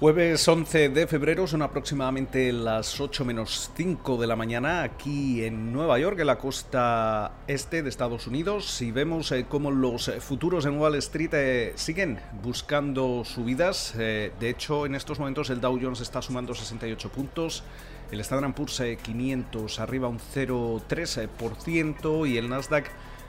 Jueves 0.00 0.48
11 0.48 0.88
de 0.88 1.06
febrero 1.06 1.46
son 1.46 1.60
aproximadamente 1.60 2.50
las 2.54 2.98
8 2.98 3.22
menos 3.26 3.70
5 3.76 4.16
de 4.16 4.26
la 4.26 4.34
mañana 4.34 4.82
aquí 4.82 5.44
en 5.44 5.74
Nueva 5.74 5.98
York, 5.98 6.18
en 6.20 6.26
la 6.26 6.38
costa 6.38 7.32
este 7.46 7.82
de 7.82 7.90
Estados 7.90 8.26
Unidos. 8.26 8.80
Y 8.80 8.92
vemos 8.92 9.30
eh, 9.30 9.44
cómo 9.46 9.70
los 9.70 10.10
futuros 10.20 10.64
en 10.64 10.78
Wall 10.78 10.94
Street 10.94 11.34
eh, 11.34 11.72
siguen 11.74 12.18
buscando 12.42 13.26
subidas. 13.26 13.94
Eh, 13.98 14.32
de 14.40 14.48
hecho, 14.48 14.86
en 14.86 14.94
estos 14.94 15.18
momentos 15.18 15.50
el 15.50 15.60
Dow 15.60 15.78
Jones 15.78 16.00
está 16.00 16.22
sumando 16.22 16.54
68 16.54 17.10
puntos. 17.10 17.62
El 18.10 18.20
Standard 18.20 18.54
Poor's 18.54 18.82
500 19.02 19.80
arriba 19.80 20.08
un 20.08 20.18
0,3% 20.18 22.26
y 22.26 22.38
el 22.38 22.48
Nasdaq 22.48 22.86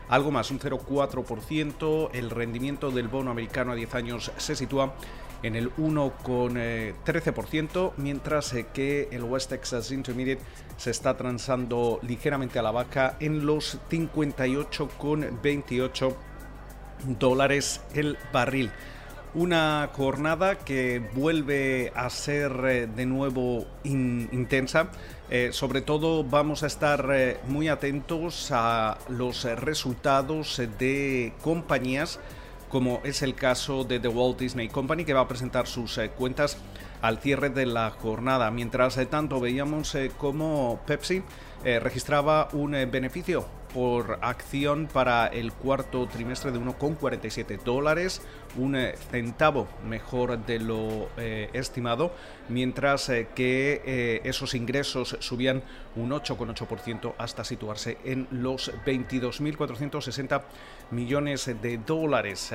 algo 0.07 0.31
más, 0.31 0.49
un 0.51 0.59
0,4%. 0.59 2.11
El 2.13 2.29
rendimiento 2.29 2.91
del 2.91 3.09
bono 3.09 3.29
americano 3.29 3.73
a 3.73 3.75
10 3.75 3.95
años 3.95 4.31
se 4.37 4.55
sitúa 4.55 4.95
en 5.43 5.55
el 5.55 5.71
1,13%, 5.75 7.93
mientras 7.97 8.53
eh, 8.53 8.65
que 8.73 9.09
el 9.11 9.23
West 9.23 9.49
Texas 9.49 9.91
Intermediate 9.91 10.41
se 10.77 10.89
está 10.91 11.17
transando 11.17 11.99
ligeramente 12.03 12.59
a 12.59 12.61
la 12.61 12.69
baja 12.71 13.17
en 13.19 13.45
los 13.45 13.77
58,28 13.89 16.15
dólares 17.19 17.81
el 17.93 18.17
barril. 18.31 18.71
Una 19.33 19.89
jornada 19.93 20.59
que 20.59 21.01
vuelve 21.13 21.93
a 21.95 22.09
ser 22.09 22.51
eh, 22.65 22.87
de 22.87 23.05
nuevo 23.05 23.65
intensa. 23.83 24.89
Eh, 25.29 25.51
sobre 25.53 25.81
todo 25.81 26.25
vamos 26.25 26.63
a 26.63 26.67
estar 26.67 27.07
muy 27.47 27.69
atentos 27.69 28.49
a 28.51 28.97
los 29.07 29.45
resultados 29.45 30.61
de 30.77 31.31
compañías 31.41 32.19
como 32.71 33.01
es 33.03 33.21
el 33.21 33.35
caso 33.35 33.83
de 33.83 33.99
The 33.99 34.07
Walt 34.07 34.39
Disney 34.39 34.69
Company, 34.69 35.03
que 35.03 35.13
va 35.13 35.19
a 35.21 35.27
presentar 35.27 35.67
sus 35.67 35.97
eh, 35.97 36.09
cuentas 36.09 36.57
al 37.01 37.19
cierre 37.19 37.49
de 37.49 37.65
la 37.65 37.89
jornada. 37.91 38.49
Mientras 38.49 38.97
eh, 38.97 39.05
tanto 39.05 39.41
veíamos 39.41 39.93
eh, 39.95 40.09
cómo 40.17 40.79
Pepsi 40.87 41.21
registraba 41.63 42.49
un 42.53 42.71
beneficio 42.71 43.45
por 43.71 44.17
acción 44.23 44.89
para 44.91 45.27
el 45.27 45.53
cuarto 45.53 46.07
trimestre 46.07 46.51
de 46.51 46.59
1,47 46.59 47.61
dólares, 47.61 48.23
un 48.57 48.75
eh, 48.75 48.95
centavo 49.09 49.67
mejor 49.87 50.45
de 50.45 50.59
lo 50.59 51.09
eh, 51.17 51.49
estimado, 51.53 52.13
mientras 52.49 53.09
eh, 53.09 53.29
que 53.33 54.21
esos 54.23 54.53
ingresos 54.55 55.17
subían 55.19 55.63
un 55.95 56.11
8,8% 56.11 57.13
hasta 57.17 57.43
situarse 57.43 57.97
en 58.03 58.27
los 58.31 58.71
22.460 58.85 60.41
millones 60.91 61.45
de 61.61 61.77
dólares, 61.77 62.51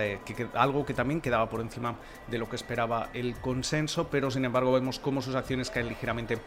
algo 0.54 0.84
que 0.84 0.94
también 0.94 1.20
quedaba 1.20 1.48
por 1.48 1.60
encima 1.60 1.96
de 2.28 2.38
lo 2.38 2.48
que 2.48 2.56
esperaba 2.56 3.10
el 3.14 3.36
consenso, 3.36 4.08
pero 4.08 4.30
sin 4.30 4.44
embargo 4.44 4.72
vemos 4.72 4.98
cómo 4.98 5.22
sus 5.22 5.34
acciones 5.34 5.70
caen 5.70 5.88
ligeramente 5.88 6.38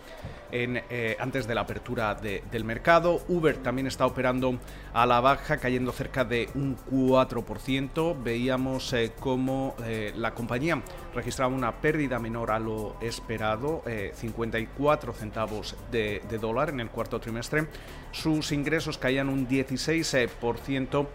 en, 0.51 0.81
antes 1.19 1.47
de 1.47 1.55
la 1.55 1.61
apertura 1.61 2.15
del 2.15 2.63
mercado. 2.63 3.21
Uber 3.27 3.57
también 3.57 3.87
está 3.87 4.05
operando 4.05 4.59
a 4.93 5.05
la 5.05 5.21
baja, 5.21 5.57
cayendo 5.57 5.91
cerca 5.91 6.25
de 6.25 6.49
un 6.55 6.77
4%. 6.91 8.23
Veíamos 8.23 8.95
cómo 9.19 9.38
eh, 9.85 10.13
la 10.15 10.33
compañía 10.33 10.81
registraba 11.13 11.53
una 11.53 11.79
pérdida 11.81 12.19
menor 12.19 12.51
a 12.51 12.59
lo 12.59 12.97
esperado, 13.01 13.83
54 14.13 15.11
eh, 15.11 15.15
centavos 15.15 15.75
de, 15.91 16.21
dólar 16.39 16.69
en 16.69 16.79
el 16.79 16.89
cuarto 16.89 17.19
trimestre. 17.19 17.67
Sus 18.11 18.51
ingresos 18.51 18.97
caían 18.97 19.29
un 19.29 19.47
16% 19.47 21.07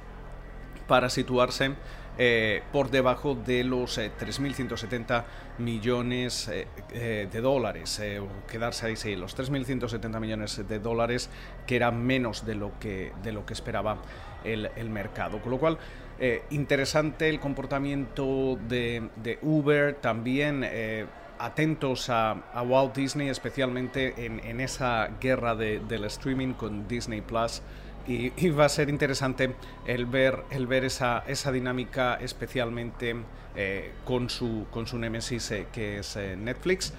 para 0.87 1.09
situarse 1.09 1.75
eh, 2.17 2.62
por 2.73 2.91
debajo 2.91 3.35
de 3.35 3.65
los 3.65 3.99
3.170 3.99 5.25
millones 5.59 6.51
de 6.93 7.41
dólares, 7.41 8.01
o 8.21 8.47
quedarse 8.47 8.87
ahí, 8.87 8.97
sí, 8.97 9.17
los 9.17 9.37
3.170 9.37 10.21
millones 10.21 10.69
de 10.69 10.79
dólares, 10.79 11.31
que 11.67 11.77
era 11.77 11.91
menos 11.91 12.47
de 12.47 12.55
lo 12.55 12.79
que, 12.79 13.12
de 13.23 13.33
lo 13.33 13.45
que 13.47 13.55
esperaba 13.55 13.99
el, 14.45 14.71
el 14.77 14.91
mercado. 14.91 15.41
Con 15.41 15.51
lo 15.51 15.59
cual, 15.59 15.79
eh, 16.19 16.43
interesante 16.51 17.29
el 17.29 17.41
comportamiento 17.41 18.59
de, 18.69 19.39
Uber, 19.43 19.95
también 19.97 20.63
eh, 20.65 21.07
atentos 21.39 22.09
a, 22.09 22.43
Walt 22.65 22.95
Disney, 22.95 23.29
especialmente 23.29 24.15
en, 24.25 24.61
esa 24.61 25.11
guerra 25.21 25.55
del 25.57 26.05
streaming 26.05 26.55
con 26.55 26.87
Disney 26.87 27.21
Plus. 27.21 27.63
Y, 28.07 28.51
va 28.51 28.67
a 28.67 28.69
ser 28.69 28.89
interesante 28.91 29.55
el 29.87 30.07
ver, 30.07 30.45
el 30.51 30.67
ver 30.67 30.85
esa, 30.85 31.25
esa 31.27 31.51
dinámica, 31.51 32.17
especialmente 32.21 33.17
eh, 33.57 33.93
con, 34.05 34.29
su, 34.29 34.67
con 34.71 34.87
su 34.87 34.99
némesis 34.99 35.53
que 35.73 35.99
es 35.99 36.17
Netflix. 36.17 36.93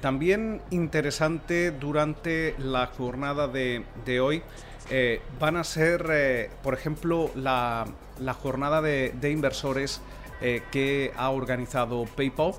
también 0.00 0.60
interesante 0.70 1.70
durante 1.70 2.54
la 2.58 2.86
jornada 2.86 3.48
de, 3.48 3.84
hoy 4.20 4.42
eh, 4.88 5.20
van 5.40 5.56
a 5.56 5.64
ser, 5.64 6.06
eh, 6.10 6.50
por 6.62 6.72
ejemplo, 6.72 7.32
la, 7.34 7.86
jornada 8.40 8.80
de, 8.80 9.30
inversores 9.30 10.00
eh, 10.40 10.62
que 10.70 11.12
ha 11.16 11.30
organizado 11.30 12.04
PayPal, 12.04 12.54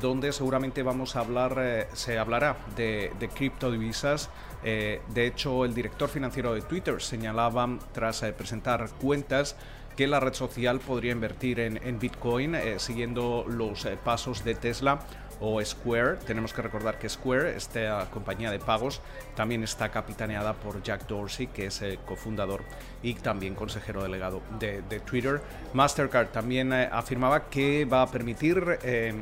donde 0.00 0.32
seguramente 0.32 0.82
vamos 0.82 1.16
a 1.16 1.20
hablar, 1.20 1.88
se 1.92 2.18
hablará 2.18 2.56
de, 2.76 3.12
de 3.20 3.28
criptodivisas. 3.28 4.30
de 4.62 5.26
hecho, 5.26 5.66
el 5.66 5.74
director 5.74 6.08
financiero 6.08 6.54
de 6.54 6.62
Twitter 6.62 7.02
señalaba, 7.02 7.68
tras 7.92 8.22
presentar 8.38 8.88
cuentas, 9.02 9.56
que 9.96 10.06
la 10.06 10.18
red 10.18 10.32
social 10.32 10.80
podría 10.80 11.12
invertir 11.12 11.60
en, 11.60 11.98
Bitcoin 11.98 12.56
siguiendo 12.78 13.44
los 13.46 13.86
pasos 14.02 14.44
de 14.44 14.54
Tesla 14.54 15.00
o 15.40 15.64
Square. 15.64 16.16
Tenemos 16.26 16.52
que 16.52 16.62
recordar 16.62 16.98
que 16.98 17.08
Square, 17.08 17.56
esta 17.56 18.08
compañía 18.10 18.50
de 18.50 18.58
pagos, 18.58 19.00
también 19.34 19.62
está 19.64 19.90
capitaneada 19.90 20.54
por 20.54 20.82
Jack 20.82 21.06
Dorsey, 21.06 21.48
que 21.48 21.66
es 21.66 21.82
el 21.82 21.98
cofundador 21.98 22.62
y 23.02 23.14
también 23.14 23.54
consejero 23.54 24.02
delegado 24.02 24.42
de, 24.58 24.82
Twitter. 25.00 25.40
Mastercard 25.72 26.28
también 26.28 26.72
eh, 26.72 26.88
afirmaba 26.92 27.48
que 27.48 27.84
va 27.84 28.02
a 28.02 28.10
permitir 28.10 28.78
eh, 28.82 29.14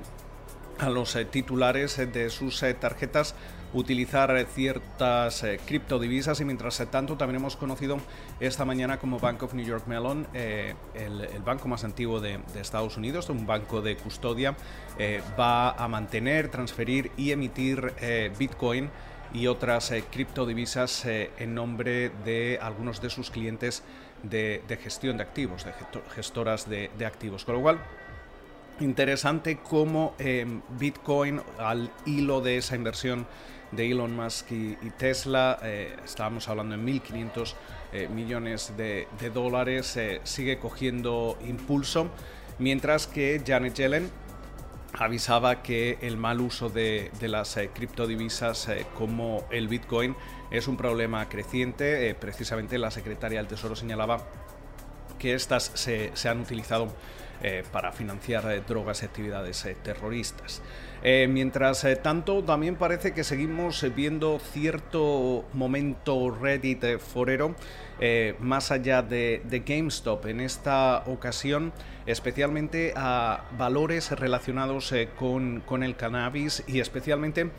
a 0.79 0.91
los 0.91 1.15
eh, 1.17 1.25
titulares 1.25 1.97
de 1.97 2.31
sus 2.31 2.65
tarjetas 2.81 3.35
utilizar 3.75 4.35
eh, 4.37 4.47
ciertas 4.47 5.43
eh, 5.45 5.61
criptodivisas 5.65 6.41
y 6.41 6.45
mientras 6.45 6.79
tanto 6.91 7.17
también 7.17 7.37
hemos 7.37 7.57
conocido 7.57 7.99
esta 8.41 8.65
mañana 8.65 8.99
como 8.99 9.19
Bank 9.19 9.43
of 9.43 9.55
New 9.55 9.67
York 9.67 9.87
Mellon, 9.87 10.27
eh, 10.35 10.75
el, 10.95 11.29
banco 11.45 11.69
más 11.69 11.85
antiguo 11.85 12.21
de, 12.21 12.41
Estados 12.59 12.97
Unidos, 12.97 13.29
un 13.31 13.47
banco 13.47 13.81
de 13.83 13.97
custodia, 13.97 14.57
va 15.39 15.71
a 15.71 15.89
mantener, 15.89 16.49
transferir 16.49 17.11
y 17.17 17.31
emitir 17.31 17.95
Bitcoin 18.39 18.91
y 19.33 19.47
otras 19.47 19.93
criptodivisas 20.11 21.07
en 21.07 21.55
nombre 21.55 22.11
de 22.25 22.59
algunos 22.61 23.01
de 23.01 23.09
sus 23.09 23.31
clientes 23.31 23.83
de, 24.23 24.79
gestión 24.83 25.17
de 25.17 25.23
activos, 25.23 25.65
de 25.65 25.73
gestoras 26.15 26.69
de, 26.69 26.91
de 26.99 27.07
activos. 27.07 27.45
Con 27.45 27.55
lo 27.55 27.63
cual, 27.63 27.79
interesante 28.81 29.59
cómo 29.59 30.15
Bitcoin, 30.79 31.41
al 31.59 31.91
hilo 32.07 32.41
de 32.41 32.59
esa 32.59 32.77
inversión 32.77 33.27
de 33.73 33.91
Elon 33.91 34.15
Musk 34.15 34.51
y, 34.53 34.77
Tesla, 34.97 35.59
eh, 35.63 35.97
estábamos 36.05 36.49
hablando 36.49 36.75
en 36.75 36.87
1.500 36.87 37.55
eh, 37.93 38.09
millones 38.09 38.73
de, 38.77 39.07
dólares, 39.33 39.97
eh, 39.97 40.21
sigue 40.25 40.59
cogiendo 40.59 41.39
impulso, 41.47 42.11
mientras 42.59 43.07
que 43.07 43.43
Janet 43.47 43.75
Yellen 43.75 44.11
avisaba 44.95 45.63
que 45.63 45.99
el 46.01 46.17
mal 46.17 46.41
uso 46.41 46.71
de, 46.71 47.11
las 47.21 47.59
criptodivisas 47.75 48.69
como 48.97 49.45
el 49.51 49.69
Bitcoin 49.69 50.17
es 50.51 50.67
un 50.67 50.79
problema 50.79 51.29
creciente. 51.29 52.15
precisamente 52.15 52.79
la 52.79 52.91
secretaria 52.91 53.39
del 53.39 53.49
Tesoro 53.49 53.77
señalaba 53.77 54.27
que 55.19 55.35
estas 55.35 55.71
se, 55.75 56.11
se 56.15 56.29
han 56.29 56.41
utilizado 56.41 56.89
eh, 57.41 57.63
para 57.71 57.93
financiar 57.93 58.51
eh, 58.51 58.63
drogas 58.67 59.03
y 59.03 59.07
actividades 59.07 59.65
eh, 59.65 59.77
terroristas. 59.81 60.61
mientras 61.29 61.87
tanto, 62.03 62.43
también 62.43 62.75
parece 62.75 63.15
que 63.15 63.23
seguimos 63.23 63.87
viendo 63.95 64.41
cierto 64.41 65.45
momento 65.53 66.31
Reddit 66.31 66.99
forero 66.99 67.55
más 68.41 68.73
allá 68.73 69.03
de, 69.03 69.63
GameStop. 69.65 70.27
En 70.27 70.41
esta 70.41 71.05
ocasión, 71.07 71.73
especialmente 72.07 72.95
a 72.97 73.45
valores 73.57 74.11
relacionados 74.11 74.93
con, 75.17 75.61
con 75.61 75.85
el 75.85 75.95
cannabis 75.95 76.65
y 76.67 76.81
especialmente 76.81 77.53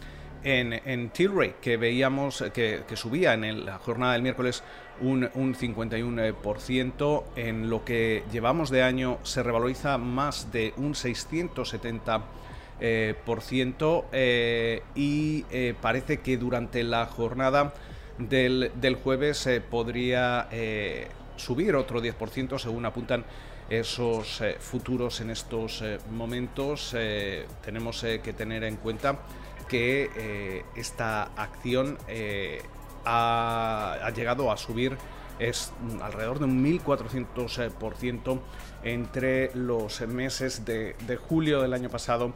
en, 0.43 0.73
en 0.73 1.09
Tilray, 1.09 1.55
que 1.61 1.77
veíamos 1.77 2.43
que, 2.53 2.83
subía 2.95 3.33
en 3.33 3.65
la 3.65 3.77
jornada 3.79 4.13
del 4.13 4.21
miércoles 4.21 4.63
un, 5.01 5.23
51%, 5.31 7.23
en 7.35 7.69
lo 7.69 7.85
que 7.85 8.23
llevamos 8.31 8.69
de 8.69 8.83
año 8.83 9.19
se 9.23 9.43
revaloriza 9.43 9.97
más 9.97 10.51
de 10.51 10.73
un 10.77 10.93
670%. 10.93 12.21
Eh, 12.81 13.13
por 13.25 13.41
ciento, 13.41 14.05
eh, 14.13 14.83
y 14.95 15.43
eh, 15.51 15.73
parece 15.81 16.21
que 16.21 16.37
durante 16.37 16.81
la 16.83 17.07
jornada 17.07 17.73
del, 18.17 18.71
del 18.75 18.95
jueves 18.95 19.49
podría 19.69 20.47
subir 21.35 21.75
otro 21.75 22.01
10% 22.01 22.57
según 22.57 22.85
apuntan 22.85 23.25
esos 23.69 24.41
futuros 24.59 25.19
en 25.19 25.29
estos 25.29 25.83
momentos, 26.09 26.95
tenemos 27.63 28.01
que 28.01 28.33
tener 28.33 28.63
en 28.63 28.77
cuenta 28.77 29.19
que 29.69 30.63
esta 30.75 31.23
acción 31.35 31.97
ha, 33.05 34.11
llegado 34.15 34.51
a 34.51 34.57
subir 34.57 34.97
es 35.39 35.71
alrededor 36.01 36.39
de 36.39 36.45
un 36.45 36.65
1.400% 36.65 38.39
entre 38.83 39.55
los 39.55 40.01
meses 40.01 40.65
de, 40.65 40.95
julio 41.29 41.61
del 41.61 41.73
año 41.73 41.89
pasado 41.89 42.33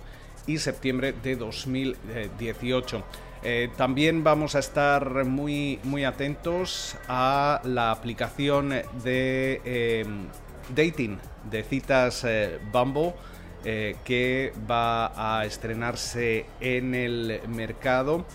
y 0.47 0.57
septiembre 0.57 1.13
de 1.23 1.35
2018. 1.35 3.03
Eh, 3.45 3.69
también 3.75 4.23
vamos 4.23 4.55
a 4.55 4.59
estar 4.59 5.25
muy, 5.25 5.79
muy 5.83 6.05
atentos 6.05 6.95
a 7.09 7.59
la 7.65 7.91
aplicación 7.91 8.69
de 9.03 10.05
dating 10.73 11.19
de 11.49 11.63
citas 11.63 12.23
eh, 12.23 12.59
Bumble 12.71 13.13
eh, 13.63 13.95
que 14.03 14.53
va 14.69 15.39
a 15.39 15.45
estrenarse 15.45 16.45
en 16.59 16.95
el 16.95 17.41
mercado. 17.47 18.25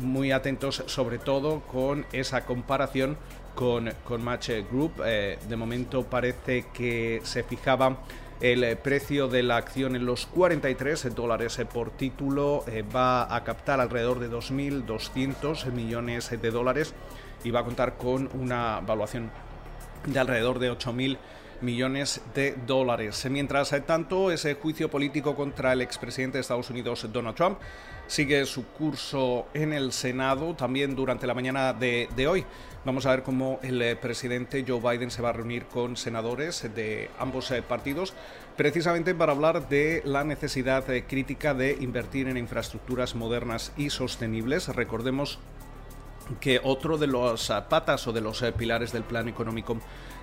muy 0.00 0.32
atentos 0.32 0.82
sobre 0.86 1.18
todo 1.18 1.60
con 1.60 2.04
esa 2.12 2.44
comparación 2.44 3.16
con, 3.54 3.92
con 4.02 4.24
Match 4.24 4.50
Group. 4.70 4.96
de 4.96 5.56
momento 5.56 6.02
parece 6.02 6.66
que 6.74 7.20
se 7.22 7.44
fijaba 7.44 7.98
el 8.40 8.78
precio 8.78 9.28
de 9.28 9.42
la 9.42 9.58
acción 9.58 9.96
en 9.96 10.06
los 10.06 10.24
43 10.24 11.14
dólares 11.14 11.60
por 11.70 11.90
título 11.90 12.64
eh, 12.66 12.82
va 12.82 13.34
a 13.34 13.44
captar 13.44 13.80
alrededor 13.80 14.18
de 14.18 14.30
2.200 14.30 15.70
millones 15.72 16.30
de 16.30 16.50
dólares 16.50 16.94
y 17.44 17.50
va 17.50 17.60
a 17.60 17.64
contar 17.64 17.98
con 17.98 18.30
una 18.32 18.80
valuación 18.80 19.30
de 20.06 20.18
alrededor 20.18 20.58
de 20.58 20.72
8.000 20.72 20.94
millones 20.94 21.18
de 21.60 22.56
dólares. 22.66 23.26
Mientras 23.30 23.74
tanto, 23.86 24.30
ese 24.30 24.54
juicio 24.54 24.90
político 24.90 25.34
contra 25.34 25.72
el 25.72 25.82
expresidente 25.82 26.38
de 26.38 26.42
Estados 26.42 26.70
Unidos, 26.70 27.06
Donald 27.12 27.36
Trump, 27.36 27.58
sigue 28.10 28.44
su 28.44 28.66
curso 28.66 29.46
en 29.54 29.72
el 29.72 29.92
Senado 29.92 30.54
también 30.54 30.96
durante 30.96 31.28
la 31.28 31.34
mañana 31.34 31.72
de, 31.72 32.26
hoy. 32.28 32.44
Vamos 32.84 33.06
a 33.06 33.10
ver 33.10 33.22
cómo 33.22 33.60
el 33.62 33.80
eh, 33.82 33.94
presidente 33.94 34.64
Joe 34.66 34.80
Biden 34.80 35.12
se 35.12 35.22
va 35.22 35.28
a 35.28 35.32
reunir 35.32 35.66
con 35.66 35.96
senadores 35.96 36.68
de 36.74 37.08
ambos 37.18 37.50
eh, 37.52 37.62
partidos 37.62 38.14
precisamente 38.56 39.14
para 39.14 39.32
hablar 39.32 39.68
de 39.68 40.02
la 40.04 40.24
necesidad 40.24 40.90
eh, 40.90 41.04
crítica 41.06 41.54
de 41.54 41.76
invertir 41.80 42.26
en 42.26 42.36
infraestructuras 42.36 43.14
modernas 43.14 43.72
y 43.76 43.90
sostenibles. 43.90 44.68
Recordemos 44.68 45.38
que 46.40 46.60
otro 46.64 46.98
de 46.98 47.06
los 47.06 47.52
patas 47.68 48.08
o 48.08 48.12
de 48.12 48.22
los 48.22 48.42
pilares 48.56 48.92
del 48.92 49.04
plan 49.04 49.28
económico 49.28 49.78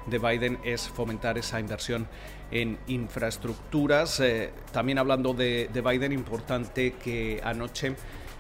de 0.08 0.20
Biden 0.20 0.58
es 0.64 0.88
fomentar 0.88 1.38
esa 1.38 1.60
inversión 1.60 2.08
en 2.52 2.78
infraestructuras. 2.88 4.20
Eh, 4.20 4.52
también 4.72 4.98
hablando 4.98 5.34
de, 5.34 5.70
Biden, 5.74 6.12
importante 6.12 6.94
que 6.94 7.42
anoche 7.44 7.96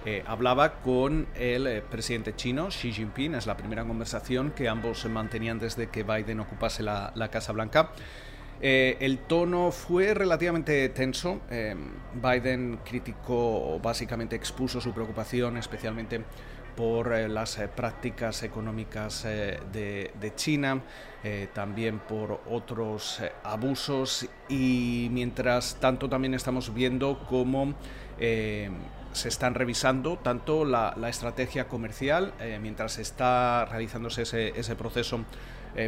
eh, 0.05 0.23
hablaba 0.25 0.75
con 0.75 1.27
el 1.35 1.67
eh, 1.67 1.81
presidente 1.81 2.35
chino 2.35 2.69
Xi 2.69 2.91
Jinping. 2.91 3.35
Es 3.35 3.45
la 3.45 3.57
primera 3.57 3.83
conversación 3.83 4.51
que 4.51 4.69
ambos 4.69 5.05
mantenían 5.05 5.59
desde 5.59 5.87
que 5.87 6.03
Biden 6.03 6.39
ocupase 6.39 6.83
la, 6.83 7.29
Casa 7.31 7.51
Blanca. 7.51 7.91
el 8.61 9.19
tono 9.27 9.71
fue 9.71 10.13
relativamente 10.13 10.87
tenso. 10.89 11.41
Biden 12.13 12.79
criticó, 12.85 13.79
básicamente 13.79 14.35
expuso 14.35 14.79
su 14.79 14.93
preocupación, 14.93 15.57
especialmente 15.57 16.21
por 16.77 17.11
eh, 17.11 17.27
las 17.27 17.57
eh, 17.57 17.67
prácticas 17.67 18.43
económicas 18.43 19.25
eh, 19.25 19.59
de, 19.73 20.33
China, 20.35 20.81
también 21.53 21.99
por 21.99 22.39
otros 22.49 23.21
abusos. 23.43 24.29
Y 24.47 25.09
mientras 25.11 25.75
tanto 25.81 26.07
también 26.07 26.33
estamos 26.35 26.73
viendo 26.73 27.19
cómo 27.27 27.73
se 28.17 29.27
están 29.27 29.55
revisando 29.55 30.17
tanto 30.19 30.63
la, 30.63 30.93
estrategia 31.09 31.67
comercial, 31.67 32.33
mientras 32.61 32.97
está 32.99 33.65
realizándose 33.65 34.21
ese, 34.21 34.75
proceso, 34.77 35.25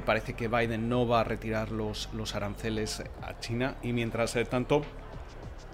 parece 0.05 0.33
que 0.33 0.49
Biden 0.49 0.89
no 0.89 1.07
va 1.07 1.21
a 1.21 1.23
retirar 1.23 1.71
los 1.71 2.35
aranceles 2.35 3.01
a 3.21 3.39
China. 3.39 3.75
Y 3.81 3.93
mientras 3.93 4.35
tanto 4.49 4.81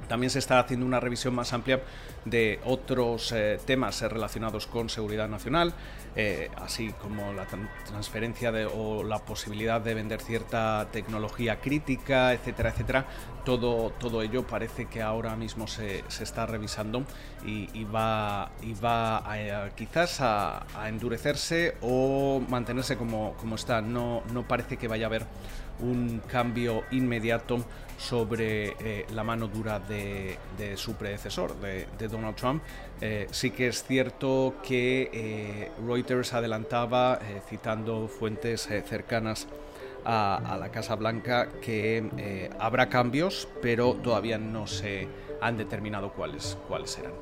también 0.08 0.30
se 0.30 0.40
está 0.40 0.60
haciendo 0.60 0.86
una 0.86 1.00
revisión 1.00 1.36
más 1.36 1.54
amplia 1.54 1.82
de 2.26 2.60
otros 2.66 3.32
eh, 3.32 3.60
temas 3.66 4.02
eh, 4.02 4.10
relacionados 4.10 4.68
con 4.68 4.90
seguridad 4.90 5.30
nacional, 5.30 5.74
eh, 6.16 6.50
así 6.58 6.92
como 7.02 7.34
la 7.34 7.46
transferencia 7.86 8.52
o 8.74 9.04
la 9.04 9.20
posibilidad 9.20 9.80
de 9.82 9.94
vender 9.94 10.22
cierta 10.22 10.88
tecnología 10.92 11.60
crítica, 11.60 12.34
etcétera, 12.34 12.70
etcétera. 12.70 13.06
Todo, 13.46 13.92
todo 13.92 14.24
ello 14.24 14.48
parece 14.48 14.88
que 14.88 15.04
ahora 15.04 15.36
mismo 15.36 15.68
se, 15.68 16.04
está 16.20 16.48
revisando 16.48 17.04
y, 17.46 17.84
va, 17.84 18.52
y 18.64 18.74
va 18.74 19.70
quizás 19.76 20.20
a, 20.20 20.66
endurecerse 20.88 21.78
o 21.82 22.42
mantenerse 22.50 22.98
como, 22.98 23.34
como 23.34 23.54
está. 23.54 23.82
No, 23.82 24.24
no 24.34 24.48
parece 24.48 24.78
que 24.78 24.88
vaya 24.88 25.06
a 25.06 25.10
haber 25.10 25.28
un 25.80 26.22
cambio 26.28 26.84
inmediato 26.92 27.64
sobre 27.98 28.76
eh, 28.80 29.06
la 29.14 29.24
mano 29.24 29.48
dura 29.48 29.80
de, 29.80 30.38
su 30.76 30.96
predecesor, 30.96 31.56
de, 31.60 32.08
Donald 32.08 32.36
Trump. 32.36 32.64
Eh, 33.02 33.28
sí 33.32 33.52
que 33.52 33.68
es 33.68 33.84
cierto 33.84 34.56
que 34.64 35.10
eh, 35.14 35.72
Reuters 35.86 36.34
adelantaba, 36.34 37.20
citando 37.50 38.08
fuentes 38.08 38.70
cercanas 38.88 39.48
a, 40.04 40.58
la 40.60 40.70
Casa 40.70 40.96
Blanca, 40.96 41.50
que 41.62 42.50
habrá 42.60 42.90
cambios, 42.90 43.48
pero 43.62 43.94
todavía 43.96 44.38
no 44.38 44.68
se 44.68 45.08
han 45.42 45.58
determinado 45.58 46.12
cuáles, 46.12 46.58
cuáles 46.68 46.92
serán. 46.92 47.14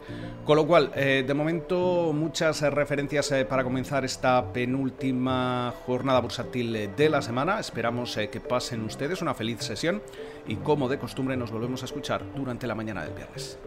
Con 0.46 0.58
lo 0.58 0.68
cual, 0.68 0.92
eh, 0.96 1.24
de 1.26 1.34
momento, 1.34 2.12
muchas 2.14 2.62
referencias 2.62 3.32
eh, 3.32 3.46
para 3.46 3.64
comenzar 3.64 4.06
esta 4.06 4.52
penúltima 4.52 5.74
jornada 5.86 6.20
bursátil 6.20 6.76
eh, 6.76 6.90
de 6.96 7.10
la 7.10 7.22
semana. 7.22 7.60
Esperamos 7.60 8.18
que 8.32 8.40
pasen 8.40 8.84
ustedes 8.84 9.22
una 9.22 9.34
feliz 9.34 9.60
sesión 9.62 10.02
y, 10.48 10.56
como 10.58 10.90
de 10.90 10.98
costumbre, 10.98 11.38
nos 11.38 11.52
volvemos 11.52 11.82
a 11.82 11.86
escuchar 11.86 12.24
durante 12.36 12.68
la 12.68 12.76
mañana 12.76 13.04
del 13.04 13.14
viernes. 13.14 13.58